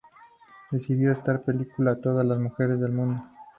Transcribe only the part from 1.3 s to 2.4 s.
película a todas las